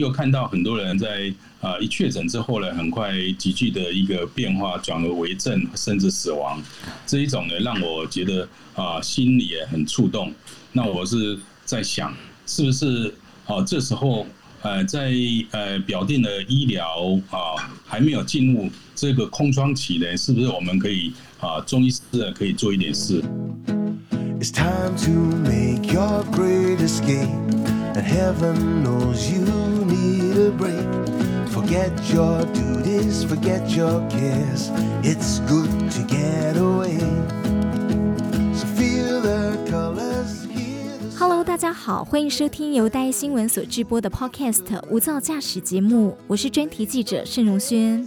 [0.00, 6.60] 又看到很多人在啊一确诊之后呢，很快急剧的一个变化，转而为症，甚至死亡。
[7.06, 10.32] 这一种呢，让我觉得啊心里也很触动。
[10.72, 12.14] 那我是在想，
[12.46, 14.26] 是不是啊这时候
[14.62, 15.12] 呃在
[15.50, 22.00] 呃表定的医疗啊还没有进入这个空窗期呢，是不是我们可以啊中医师
[22.34, 23.22] 可以做一点事
[27.92, 29.79] ？and heaven knows you
[41.18, 48.06] Hello，大家好欢迎收听由大新闻所直播的 podcast 无噪驾驶节目我是专题记者盛荣轩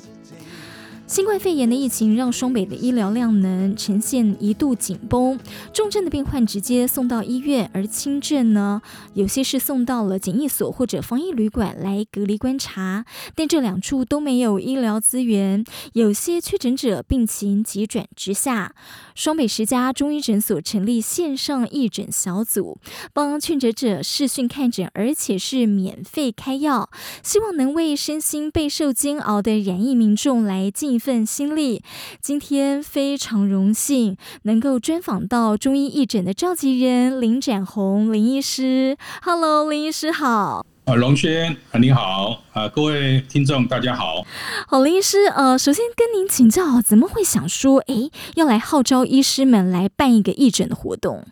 [1.14, 5.40] 新冠肺炎的疫情让双北的医疗量能呈现一度紧绷，
[5.72, 8.82] 重症的病患直接送到医院，而轻症呢，
[9.14, 13.06] 有些是送到了检疫所或者防疫旅馆来隔离观察。
[13.36, 15.64] 但这两处都没有医疗资源，
[15.94, 18.74] 有些确诊者病情急转直下。
[19.14, 22.80] 双北十家中医诊所成立线上义诊小组，
[23.14, 26.90] 帮确诊者视讯看诊，而且是免费开药，
[27.22, 31.84] 希望能为身心备受煎熬的染疫民众来进份心力。
[32.22, 38.96] 今天非常荣幸能够专访到中医义诊的召集人林展宏林医师。
[39.22, 40.66] Hello，林医师好。
[40.86, 44.26] 啊，龙轩，你好啊，各位听众，大家好。
[44.66, 51.26] 好，林医师，呃，首先跟您请教，怎么会想说，哎，要来号召医师们来办一个义诊的活动？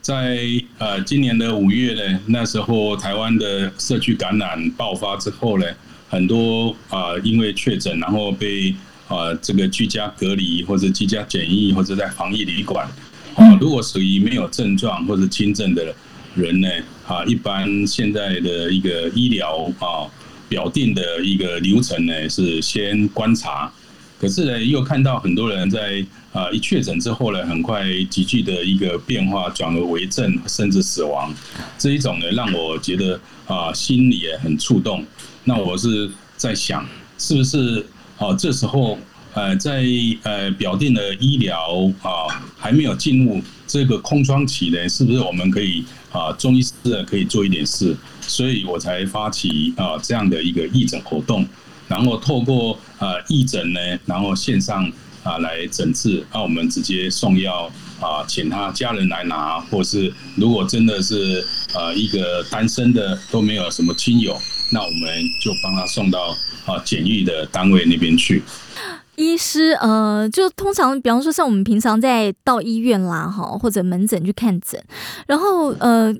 [0.00, 0.38] 在
[0.78, 5.66] 呃今年的五月呢，那时候台湾的社区感染爆发之后呢，
[6.08, 8.74] 很多啊因为确诊，然后被
[9.08, 12.86] 啊这个居家隔离，或者居家检疫，或者在防疫旅馆
[13.34, 15.94] 啊，如果属于没有症状或者轻症的
[16.34, 16.68] 人呢？
[17.06, 20.10] 啊，一般现在的一个医疗啊
[20.48, 23.72] 表定的一个流程呢，是先观察，
[24.18, 31.32] 可是呢，又看到很多人在啊一确诊之后呢，很快急剧的一个变化，转而为症，甚至死亡。
[31.78, 35.04] 这一种呢，让我觉得啊心里也很触动。
[35.44, 36.84] 那我是在想，
[37.18, 37.86] 是不是
[38.18, 38.98] 啊这时候
[39.34, 39.84] 呃在
[40.22, 45.84] 呃表定的医疗啊还没有进入这个空窗期呢，是不是我们可以？
[46.12, 46.72] 啊，中医师
[47.06, 51.46] 可以做一点事，所以我才发起啊这样的一个义诊活动，
[51.88, 54.90] 然后透过啊义诊呢，然后线上
[55.22, 64.40] 啊来诊治，那我们直接送药啊，请他家人来拿，或是如果真的是呃一个单身的都没有什么亲友，
[64.70, 65.08] 那我们
[65.40, 68.42] 就帮他送到啊检疫的单位那边去。
[69.14, 74.78] 医师，呃，就通常，比方说，像我们平常在到医院啦，哈，或者门诊去看诊，
[75.26, 76.14] 然后，呃，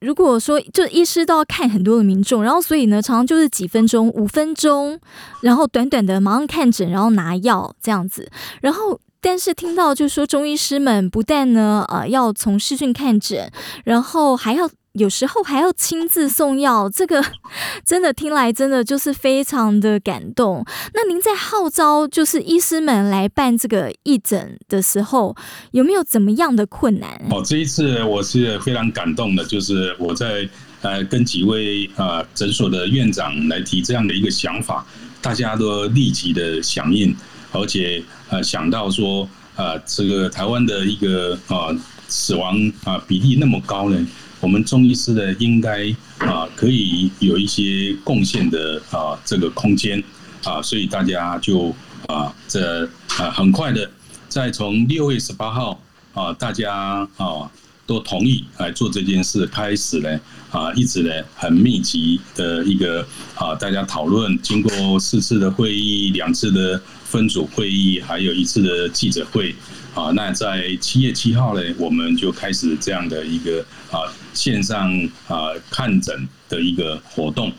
[0.00, 4.98] 如果说，就医师都要看很多的民众，然后，所以呢，常常就是几分钟、五分钟，
[5.42, 8.30] 然后短短的马上看诊，然后拿药这样子，
[8.62, 13.52] 然后，但是听到就是说，中医师们不但呢，呃，要从视讯看诊，
[13.84, 14.70] 然后还要。
[14.92, 17.24] 有时候还要亲自送药，这个
[17.84, 20.62] 真的听来真的就是非常的感动。
[20.92, 25.34] 那您在号召就是医师们来办这个义诊的时候，
[25.70, 27.10] 有没有怎么样的困难？
[27.30, 30.46] 哦，这一次我是非常感动的，就是我在
[30.82, 34.86] 呃跟几位呃诊所的院长来提这样的一个想法，
[35.22, 37.16] 大家都立即的响应，
[37.50, 39.26] 而且呃想到说
[39.56, 41.74] 呃这个台湾的一个啊
[42.08, 44.06] 死亡啊比例那么高呢。
[44.42, 45.88] 我们中医师呢，应该
[46.18, 50.02] 啊可以有一些贡献的啊这个空间
[50.42, 51.72] 啊，所以大家就
[52.08, 52.84] 啊这
[53.16, 53.88] 啊很快的，
[54.28, 55.80] 在从六月十八号
[56.12, 57.48] 啊，大家啊
[57.86, 60.20] 都同意来做这件事开始呢
[60.50, 69.54] 啊，一直呢很密集的一个啊大家讨论，经过四次的会议、两次的分组会议，还有一次的记者会
[69.94, 74.10] 啊，那在七月七号呢，我们就开始这样的一个啊。
[74.34, 74.92] 线上
[75.28, 77.52] 啊看诊的一个活动，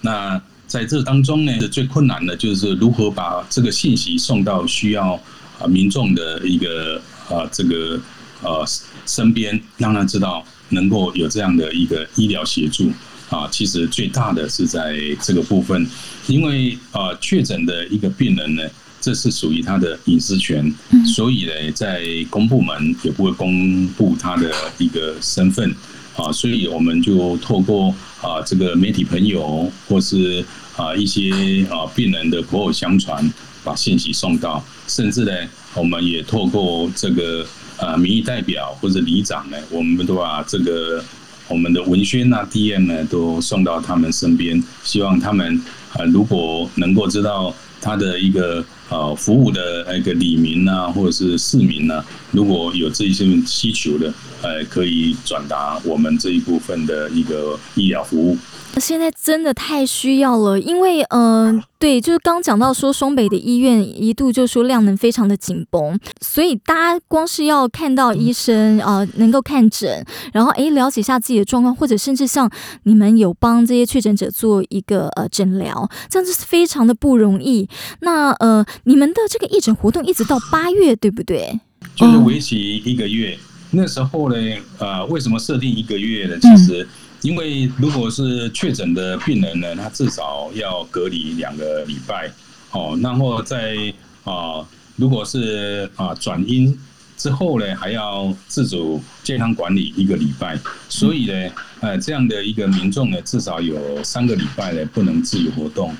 [0.00, 5.20] 那在这当中呢，最困难的就是如何把这个信息送到需要
[5.58, 8.00] 啊民众的一个啊这个
[8.42, 8.64] 呃
[9.04, 12.92] 身边，让他知道能够有这样的一个医疗协助
[13.30, 13.48] 啊。
[13.50, 15.84] 其实最大的是在这个部分，
[16.28, 18.62] 因为啊确诊的一个病人呢，
[19.00, 20.72] 这是属于他的隐私权，
[21.04, 25.74] 所以呢，在公部门也不会公布他的一个身份。
[26.20, 27.88] 啊，所以我们就透过
[28.20, 30.44] 啊这个媒体朋友，或是
[30.76, 31.30] 啊一些
[31.70, 33.32] 啊病人的口口相传，
[33.64, 35.32] 把信息送到，甚至呢，
[35.74, 37.46] 我们也透过这个
[37.78, 41.02] 呃民意代表或者里长呢，我们都把这个
[41.48, 45.58] 我们的文轩啊、DM 呢，都送到他们身边，希望他们
[45.94, 54.12] 啊，如果能够知道他的一个呃服务的那个里民啊，或者是市民呢，如果有这一些需求的，
[54.42, 58.36] 呃，可以转达我们这一部分的一个医疗服务。
[58.78, 72.50] 现在真的太需要了，因为嗯，对，就是刚讲到说双北的医院一度就说量能非常的紧绷，所以大家光是要看到医生啊，能够看诊，然后诶了解一下自己的状况，或者甚至像
[72.84, 77.68] 你们有帮这些确诊者做一个呃诊疗，这样子是非常的不容易。
[78.00, 81.60] 那呃，你们的这个义诊活动一直到 八月，对不对？
[81.94, 83.36] 就是为期一个月。
[83.72, 84.36] 那时候呢，
[84.78, 86.38] 呃，为什么设定一个月呢？
[86.40, 86.88] 其实。
[87.22, 92.32] 因为如果是确诊的病人呢，他至少要隔离两个礼拜，
[92.70, 93.76] 哦，然后在
[94.24, 96.78] 啊，如果是啊转阴
[97.18, 100.58] 之后呢，还要自主健康管理一个礼拜，
[100.88, 101.50] 所以呢，
[101.80, 105.94] 呃，这样的一个民众呢，至少有三个礼拜呢不能自由活动。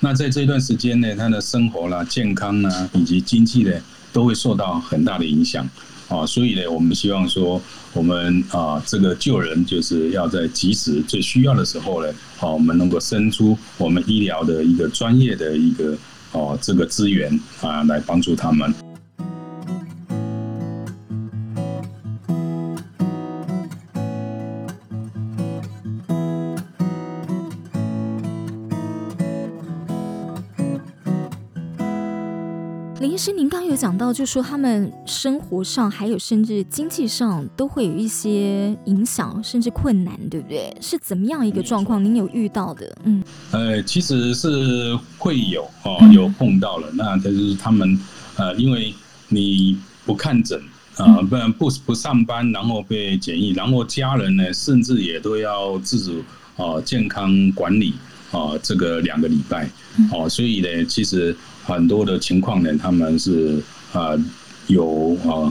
[0.00, 3.72] 那在这段时间呢，他的生活啦、健康啊以及经济呢，
[4.12, 5.68] 都会受到很大的影响。
[6.08, 7.60] 啊，所以呢，我们希望说，
[7.92, 12.08] 我们啊，这个救人就是要在及时最需要的时候呢，
[12.40, 15.96] 啊，我们能够伸出我们医疗的一个专业的一个
[16.32, 18.72] 哦这个资源啊，来帮助他们。
[33.24, 40.76] 师，您刚刚有讲到，就说他们生活上还有甚至经济上都会有一些影响，甚至困难，对不对？
[40.78, 42.04] 是怎么样一个状况？
[42.04, 42.94] 您有遇到的？
[43.04, 46.88] 嗯，呃，其实是会有哦，有碰到了。
[46.92, 47.98] 那就是他们
[48.36, 48.94] 呃，因为
[49.28, 50.60] 你不看诊
[50.98, 56.22] 啊，不然不不上班，然后被检疫，然后家人呢，甚至也都要自主
[56.62, 57.94] 啊健康管理
[58.32, 59.66] 啊，这个两个礼拜
[60.12, 61.34] 哦，所以呢，其实。
[61.64, 63.62] 很多的情况呢，他们是
[63.92, 64.10] 啊
[64.66, 65.50] 有啊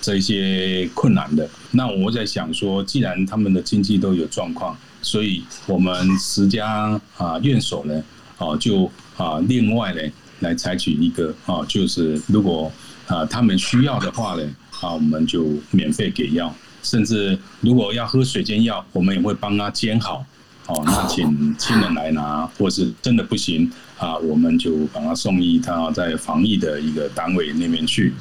[0.00, 1.48] 这些困难的。
[1.72, 8.02] 那我在想说，既然他们的经济都有状况，所以我们十家啊院所呢，
[8.38, 10.00] 啊就啊另外呢
[10.40, 12.70] 来采取一个啊，就是如果
[13.06, 14.42] 啊他们需要的话呢，
[14.80, 20.24] 啊我们就免费给药，甚至如果要喝水煎药，我们也会帮他煎好。
[20.68, 28.12] 哦，那请亲人来拿，或是真的不行啊，我们就把他送医，他在防疫的一个单位那边去。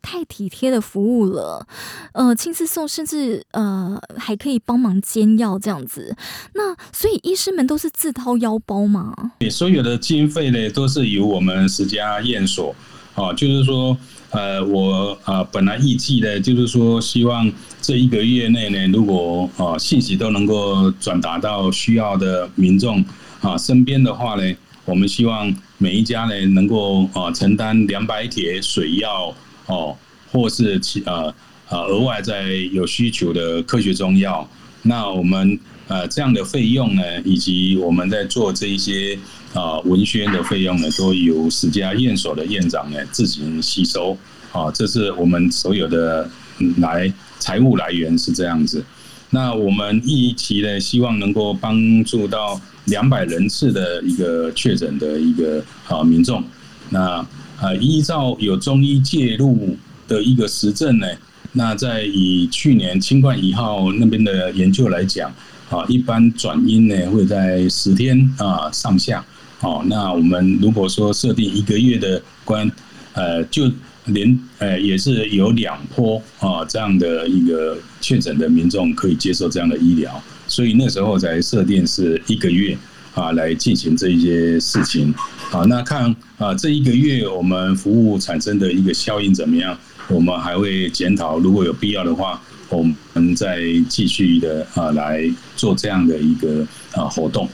[0.00, 1.66] 太体贴的服务了，
[2.12, 6.16] 呃，亲自送，甚至呃还可以帮忙煎药这样子。
[6.54, 9.14] 那所以医师们都是自掏腰包吗？
[9.38, 12.74] 对，所有的经费呢都是由我们十家验所，
[13.14, 13.94] 啊，就是说。
[14.30, 17.50] 呃，我啊，本来预计的，就是说，希望
[17.88, 23.02] 这一个月内呢，如果啊信息都能够转达到需要的民众
[23.40, 24.54] 啊身边的话呢，
[24.84, 29.96] 我们希望每一家呢能够啊承担两百帖水药哦，
[30.30, 31.34] 或是其呃
[31.70, 34.46] 呃额外在有需求的科学中药，
[34.82, 39.18] 那我们呃这样的费用呢，以及我们在做这一些。
[39.54, 44.14] 啊，文宣的费用呢，都由十家院所的院长呢自行吸收。
[44.52, 46.28] 啊，这是我们所有的
[46.76, 48.84] 来财务来源是这样子。
[49.30, 56.42] 那我们一期呢，希望能够帮助到两百人次的一个确诊的一个啊民众。
[56.90, 57.26] 那
[57.60, 59.76] 啊，依照有中医介入
[60.06, 61.06] 的一个实证呢，
[61.52, 65.30] 那在以去年新冠一号那边的研究来讲，
[65.68, 69.24] 啊，一般转阴呢会在十天啊上下。
[69.60, 72.70] 哦，那我们如果说设定一个月的关，
[73.12, 73.70] 呃，就
[74.08, 82.76] 连呃也是有两波啊这样的一个确诊的民众可以接受这样的医疗，所以那时候才设定是一个月
[83.14, 85.14] 啊来进行这一些事情。
[85.16, 89.78] 好，那看啊这一个月我们服务产生的一个效应怎么样？
[90.08, 97.48] 我们还会检讨，如果有必要的话，我们再继续的啊来做这样的一个啊活动。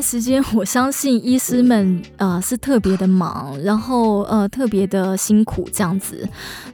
[0.00, 6.28] 时间， 我相信医师们呃是特别的忙，然后呃特别的辛苦这样子。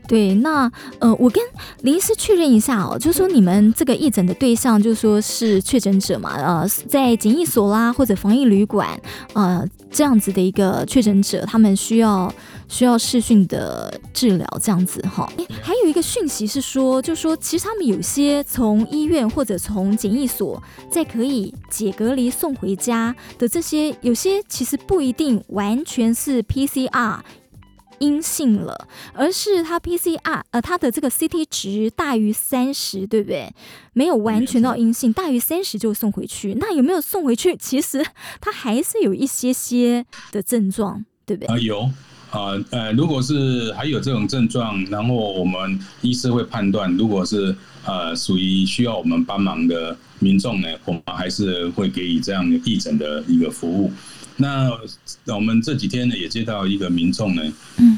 [0.08, 1.42] 对，那呃我跟
[1.82, 8.88] 林医师确认一下哦，就说你们这个义诊的对象，就说是确诊者嘛，呃在检疫所啦或者防疫旅馆
[9.32, 12.32] 呃这样子的一个确诊者，他们需要。
[12.68, 15.30] 需要视讯的治疗这样子哈，
[15.62, 27.20] 还有一个讯息是说，就说其实他们有些从医院或者从检疫所，在可以解隔离送回家，的这些，有些其实不一定完全是 PCR
[27.98, 33.50] 阴性了，而是它 PCR 呃它的这个 CT 值大于三十，对不对？
[33.94, 36.54] 没有完全到阴性，大于三十就送回去。
[36.60, 37.56] 那有没有送回去？
[37.56, 38.04] 其实
[38.40, 41.54] 它还是有一些些的症状，对不对？
[41.54, 41.90] 啊，有
[42.30, 47.54] 啊，呃，如果是还有这种症状，然后我们医师会判断，如果是
[47.84, 53.92] 呃属于需要我们帮忙的民众呢，我们还是会给予这样的义诊的一个服务。
[54.38, 54.70] 那
[55.34, 57.42] 我们这几天呢，也接到一个民众呢，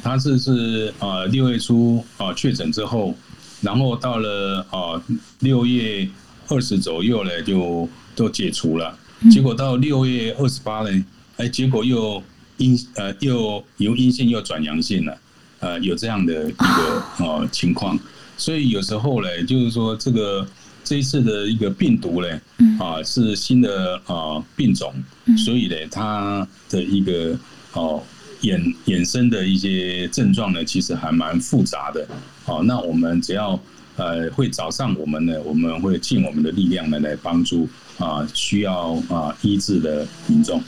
[0.05, 3.13] 他是是呃六月初啊确诊之后，
[3.61, 5.03] 然后到了啊
[5.41, 6.09] 六月
[6.49, 8.97] 二十左右呢，就都解除了，
[9.33, 11.05] 结果到六月二十八呢，
[11.39, 12.23] 哎，结果又
[12.59, 15.19] 阴呃又由阴性又转阳性了，
[15.59, 17.99] 呃，有这样的一个呃情况，
[18.37, 20.47] 所以有时候呢，就是说这个。
[20.85, 22.41] 这一次的一个病毒呢，
[22.81, 24.91] 啊是新的啊病种，
[25.37, 27.39] 所以呢，它的一个
[27.75, 28.03] 哦
[28.41, 32.09] 衍衍生的一些症状呢，其实还蛮复杂的。
[32.43, 33.61] 好，那我们只要
[33.97, 40.63] 呃会找上我们呢，我们会尽我们的力量呢来帮助啊需要啊医治的民众。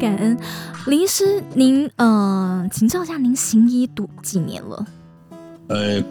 [0.00, 0.38] 感恩
[0.86, 4.86] 林医师，您呃，请教一下，您行医读几年了？
[5.68, 6.02] 呃，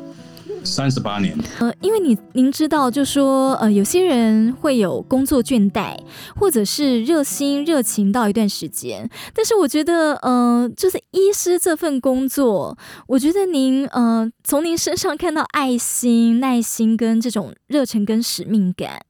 [0.63, 1.35] 三十八年。
[1.59, 5.97] 呃，因为你您知道，就说呃，有些人会有工作倦怠，
[6.35, 19.01] 或者是热心热情到一段时间，但是我觉得，呃，就是医师这份工作，我觉得您呃，从您身上看到爱心、耐心跟这种热忱跟使命感，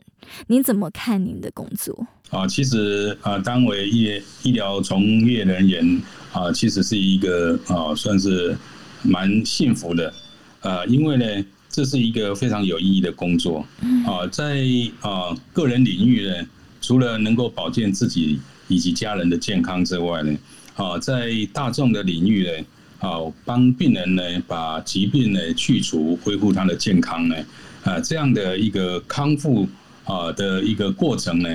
[0.48, 2.08] 您怎么看您的工作？
[2.30, 8.56] 啊，其实啊，当为医医疗从业人员啊，其实是一个啊，算是
[9.02, 10.14] 蛮幸福的
[10.62, 13.66] 啊，因为呢，这是一个非常有意义的工作
[14.06, 14.64] 啊，在
[15.02, 16.48] 啊个人领域呢，
[16.80, 20.38] 除了能够保健自己以及家人的健康之外呢，
[20.76, 22.52] 啊，在大众的领域呢，
[23.00, 27.36] 啊，帮病人呢把疾病呢去除，恢复他的健康呢，
[27.84, 29.68] 啊，这样的一个康复
[30.04, 31.50] 啊的一个过程呢。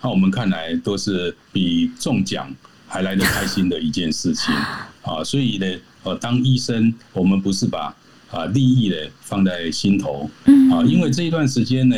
[0.00, 2.54] 那我们看来都是比中奖
[2.86, 4.54] 还来得开心的一件事情
[5.02, 5.24] 啊！
[5.24, 5.66] 所以呢，
[6.04, 7.94] 呃，当医生，我们不是把
[8.30, 10.30] 啊利益呢放在心头
[10.70, 11.96] 啊，因为这一段时间呢，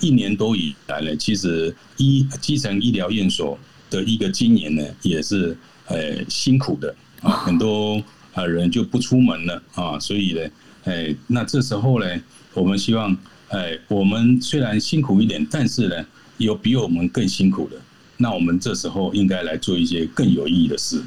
[0.00, 3.58] 一年多以来呢，其实医基层医疗院所
[3.90, 5.56] 的一个经营呢，也是
[5.88, 10.40] 呃辛苦的啊，很多啊人就不出门了啊，所以呢，
[10.84, 12.06] 哎，那这时候呢，
[12.54, 13.16] 我们希望，
[13.48, 16.06] 哎，我们虽然辛苦一点，但是呢。
[16.42, 17.76] 有比我们更辛苦的，
[18.16, 21.02] 那我们这时候应该来做一些更有意义的事。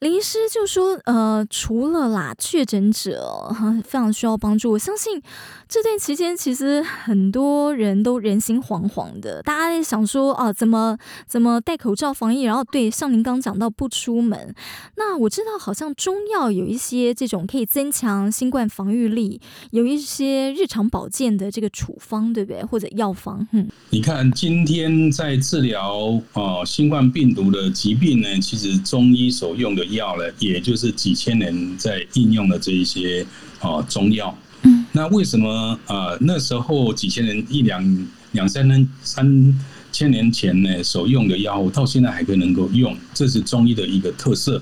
[0.00, 3.50] 林医师就说：“呃，除了啦，确诊者
[3.82, 4.72] 非常需要帮助。
[4.72, 5.22] 我相信
[5.66, 12.42] 这段期间，其实很多人都人心惶惶的，大家在想说啊，怎么怎么戴口罩防疫？
[12.42, 14.54] 然后对，像您刚讲到不出门。
[14.96, 22.62] 那我知道，好像中药有一些这种可以增强新冠防御力，有一些日常保健的这个处方，对不对？
[22.62, 23.48] 或者药方？
[23.52, 29.85] 嗯，你看今天在治疗啊新冠病毒的疾病呢，其实中医所用的。
[29.86, 33.26] 药呢，也就是几千年在应用的这一些
[33.60, 34.36] 啊中药。
[34.62, 39.58] 嗯，那为什么啊那时候几千年一两两三年三
[39.92, 42.96] 千年前呢所用的药物，到现在还可以能够用？
[43.14, 44.60] 这是中医的一个特色。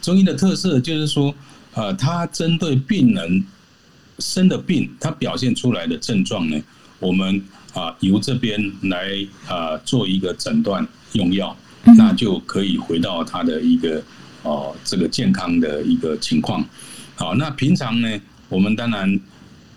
[0.00, 1.34] 中医的特色就是说，
[1.74, 3.44] 呃，它针对病人
[4.18, 6.60] 生的病，它表现出来的症状呢，
[6.98, 7.42] 我们
[7.74, 14.02] 啊由这边来啊做一个诊断用药，那就可以回到他的一个。
[14.44, 16.62] 哦，这个健康的一个情况，
[17.16, 18.20] 好，那平常呢，
[18.50, 19.18] 我们当然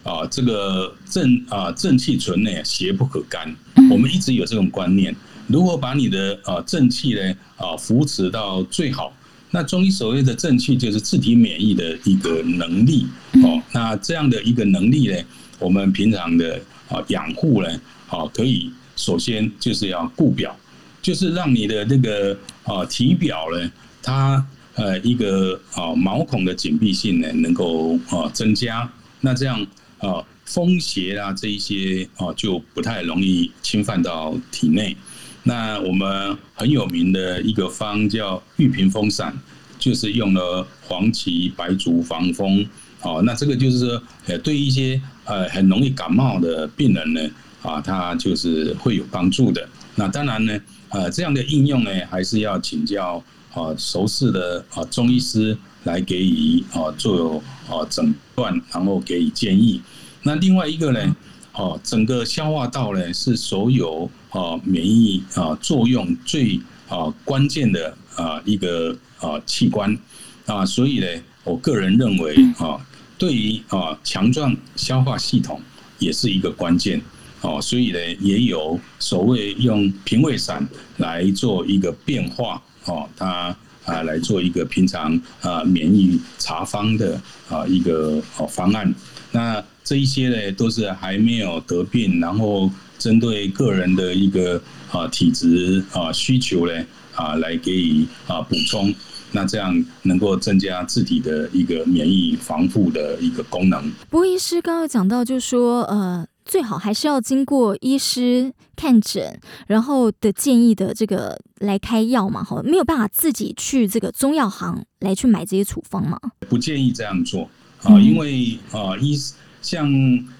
[0.03, 3.55] 啊，这个正啊正气存呢，邪不可干。
[3.89, 5.15] 我们一直有这种观念，
[5.47, 9.13] 如果把你的啊正气呢啊扶持到最好，
[9.51, 13.07] 那中医所谓的正气就是自体免疫的一个能力。
[13.43, 15.17] 哦，那这样的一个能力呢，
[15.59, 16.59] 我们平常的
[16.89, 17.69] 啊养护呢，
[18.09, 20.53] 啊可以首先就是要固表，
[21.01, 23.71] 就是让你的那个啊体表呢，
[24.03, 24.45] 它。
[24.77, 28.87] 呃，一个啊毛孔的紧闭性呢，能够啊增加，
[29.21, 29.65] 那这样
[29.97, 34.95] 啊风邪啊这一些啊就不太容易侵犯到体内。
[35.41, 39.35] 那我们很有名的一个方叫玉屏风散，
[39.79, 42.63] 就是用了黄芪、白术防风。
[43.01, 47.21] 哦，那这个就是说，呃，对一些呃很容易感冒的病人呢，
[47.63, 49.67] 啊，他就是会有帮助的。
[49.95, 53.23] 那当然呢，呃，这样的应用呢，还是要请教。
[53.57, 59.81] 啊熟识的啊中医师来给予啊做啊诊断，然后给予建议。
[60.21, 61.15] 那另外一个呢，
[61.53, 69.97] 哦，整个消化道呢是所有啊免疫啊作用最啊关键的啊一个啊器官
[70.45, 71.07] 啊，所以呢，
[71.43, 72.79] 我个人认为啊，
[73.17, 75.59] 对于啊强壮消化系统
[75.97, 77.01] 也是一个关键。
[77.41, 88.93] 哦，所以呢，也有所谓用平胃散来做一个变化，哦，它啊来做一个平常啊免疫查方的啊一个哦方案。
[89.31, 96.73] 那这一些呢，都是还没有得病，然后针对个人的一个啊体质啊需求呢
[97.15, 98.93] 啊来给予啊补充，
[99.31, 103.91] 那这样能够增加自体的一个免疫防护的一个功能。
[104.09, 106.27] 博医师刚刚讲到，就说呃。
[106.47, 109.37] 最好还是要经过医师看诊，
[109.67, 116.17] 然后的建议的这个来开药嘛，哈，没有办法自己去这个中药行来去买这些处方嘛？
[116.47, 117.49] 不建议这样做
[117.83, 119.15] 啊，因为啊，医
[119.61, 119.91] 像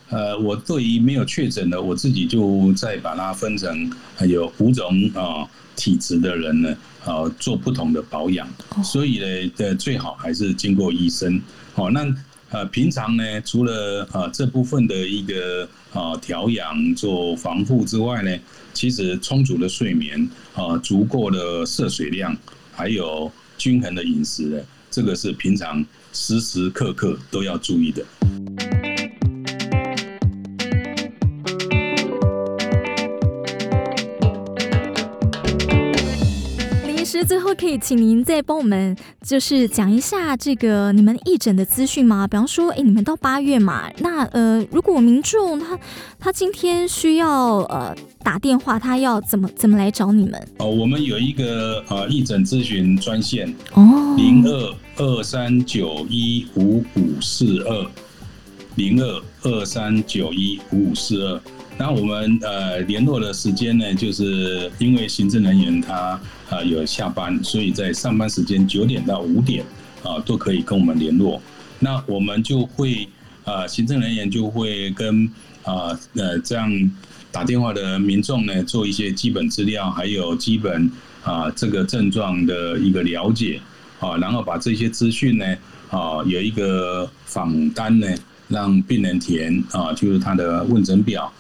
[0.10, 3.92] 呃，我对于没有确诊的，我自己就再把它分成
[4.26, 5.46] 有五种啊
[5.76, 8.48] 体质的人呢，啊，做不同的保养，
[8.82, 11.42] 所以呢，的最好还是经过医生。
[11.74, 12.16] 好，那。
[12.50, 18.38] 呃，平常呢，除了呃这部分的一个呃调养做防护之外呢，
[18.74, 22.36] 其实充足的睡眠呃，足够的摄水量，
[22.72, 28.06] 还有均衡的饮食，这个是平常时时刻刻都要注意的。
[37.20, 38.96] 那最后可以请您再帮我们
[39.26, 42.28] 就是讲一下这个你们义诊的资讯吗？
[42.28, 45.80] 比方说，哎，你们到八月嘛，那呃，如果民众他
[46.20, 50.48] 他今天需要呃打电话，他要怎么怎么来找你们？
[50.60, 57.92] 哦，我们有一个呃义诊咨询专线哦，零二二三九一五五四二
[58.76, 61.42] 零二二三九一五五四二。
[61.80, 69.64] 那我们呃联络的时间呢，就是因为行政人员他啊有下班，所以在上班时间九点到五点
[70.04, 71.40] 啊都可以跟我们联络。
[71.80, 73.08] 那我们就会
[73.46, 75.32] 啊行政人员就会跟
[75.64, 76.92] 啊呃这样
[77.32, 80.90] 打电话的民众呢做一些基本资料，还有基本
[81.24, 83.62] 啊这个症状的一个了解
[84.00, 85.46] 啊，然后把这些资讯呢
[85.92, 88.08] 啊有一个访单呢
[88.48, 91.32] 让病人填啊，就是他的问诊表。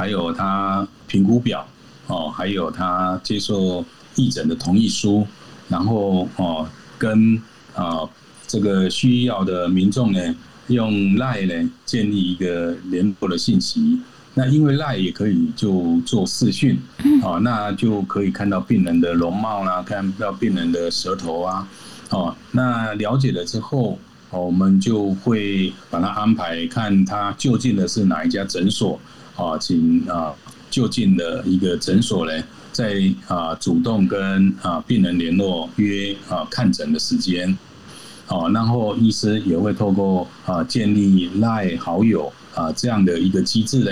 [0.00, 1.68] 还有他评估表
[2.06, 3.84] 哦，还有他接受
[4.14, 5.26] 义诊的同意书，
[5.68, 7.38] 然后哦跟
[7.74, 8.08] 啊
[8.46, 10.34] 这个需要的民众呢，
[10.68, 14.00] 用赖呢建立一个联络的信息。
[14.32, 16.80] 那因为赖也可以就做视讯，
[17.22, 21.68] 哦，那就可以看到病人的容貌啦，看到病人的舌头啊，
[22.08, 23.98] 哦，那了解了之后，
[24.30, 28.98] 我们就会把他安排看他就近的是哪一家诊所。
[29.40, 30.34] 啊，请啊
[30.68, 37.56] 就近的一个诊所呢，在啊主动跟啊病人联络约啊看诊的时间，
[38.28, 43.90] 哦，然后医师也会透过啊建立赖好友啊这样的一个机制呢，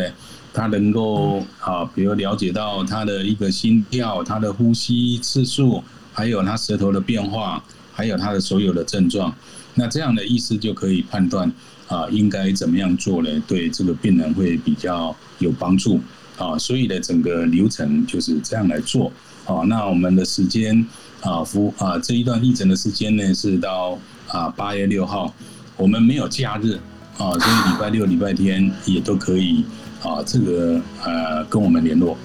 [0.52, 5.82] 他能够啊比如了解到他的一个心跳、他的呼吸次数，
[6.12, 9.34] 还有他舌头的变化，还有他的所有的症状，
[9.74, 11.50] 那这样的医师就可以判断。
[11.88, 13.42] 啊，应该怎么样做呢？
[13.48, 15.98] 对这个病人会比较有帮助
[16.36, 19.10] 啊，所以呢，整个流程就是这样来做
[19.46, 19.62] 啊。
[19.66, 20.86] 那我们的时间
[21.22, 23.98] 啊，服啊这一段义诊的时间呢是到
[24.28, 25.34] 啊八月六号，
[25.76, 26.74] 我们没有假日
[27.16, 29.64] 啊，所以礼拜六、礼拜天也都可以
[30.02, 32.16] 啊，这个呃跟我们联络。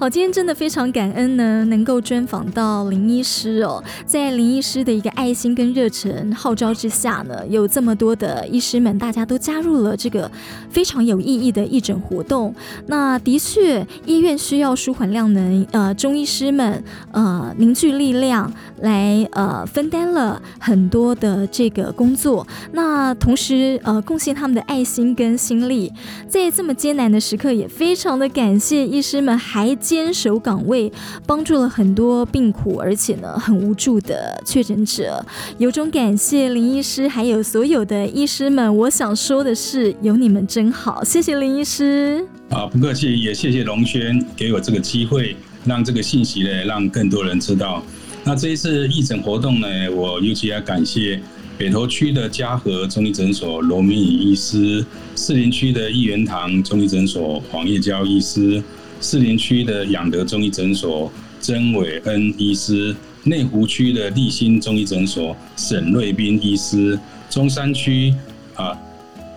[0.00, 3.84] 好，今天真的非常感恩呢，能够专访到林医师哦。
[4.06, 10.32] 在林医师的一个爱心跟热忱号召之下呢，有这么多的医师们，大家都加入了这个
[10.70, 12.54] 非常有意义的义诊活动。
[12.86, 16.82] 那的确，医院需要舒缓量能，呃，中医师们
[17.12, 22.46] 呃凝聚力量来呃分担了很多的这个工作。
[22.72, 25.92] 那同时呃贡献他们的爱心跟心力，
[26.26, 29.76] 在这么艰难的时刻，也非常的感谢医师们还。
[29.90, 30.92] 坚守岗位，
[31.26, 35.20] 帮助了很多病苦而且呢很无助的确诊者，
[35.58, 38.76] 由衷感谢林医师，还有所有的医师们。
[38.76, 42.24] 我想说的是，有你们真好，谢谢林医师。
[42.50, 47.82] 啊，不客气，也谢谢龙轩给我这个机会，让这个信息呢让更多人知道。
[48.22, 51.20] 那这一次义诊活动呢，我尤其要感谢
[51.58, 58.62] 北投区的嘉禾中医诊所罗明宇医师，士林区的益元堂中医诊所黄叶娇医师。
[59.00, 61.10] 士林区的养德中医诊所
[61.40, 66.98] 曾伟恩医师，内湖区的立新中医诊所沈瑞斌医师，
[67.30, 68.14] 中山区
[68.54, 68.76] 啊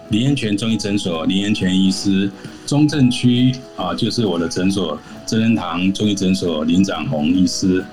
[0.09, 2.29] 林彦泉中医诊所林彦泉医师，
[2.67, 7.83] 中正区啊就是我的诊所真仁堂中医诊所林长宏医师，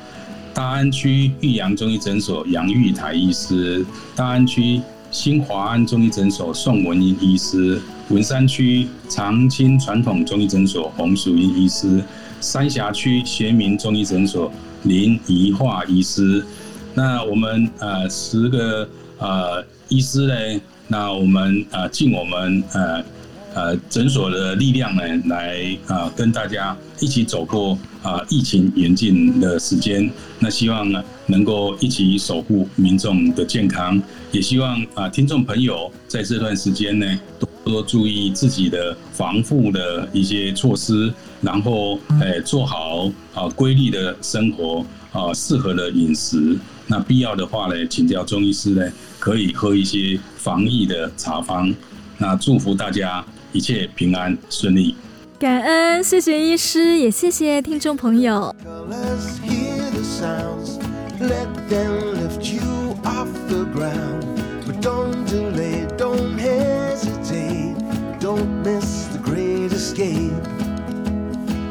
[0.52, 4.80] 大安区玉阳中医诊所杨玉台医师，大安区
[5.10, 12.02] 新华安中医诊所宋文英医师，文山区长青传统中医诊所洪淑英医师，
[12.40, 14.50] 三峡区学民中医诊所。
[14.84, 16.42] 林怡化医师，
[16.94, 23.04] 那我们呃十个呃医师呢，那我们呃尽我们呃
[23.54, 30.10] 呃诊所的力量呢，来啊跟大家一起走过啊疫情严峻的时间。
[30.38, 34.00] 那希望呢能够一起守护民众的健康，
[34.32, 41.12] 也希望啊听众朋友在这段时间呢多多注意自己的防护的一些措施。
[41.42, 46.54] 然后，诶，做好啊规律的生活啊，适合的饮食。
[46.86, 48.86] 那必要的话呢，请教中医师呢，
[49.18, 51.74] 可以喝一些防疫的茶方。
[52.18, 54.96] 那祝福大家一切平安顺利。
[55.38, 58.54] 感恩，谢谢医师，也谢谢听众朋友。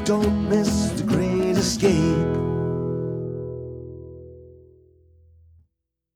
[0.10, 2.49] don't miss the great escape.